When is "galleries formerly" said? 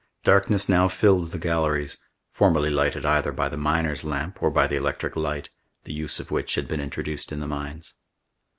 1.37-2.71